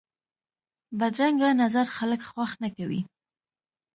بدرنګه 0.99 1.49
نظر 1.61 1.85
خلک 1.97 2.21
خوښ 2.29 2.51
نه 2.63 2.69
کوي 2.77 3.01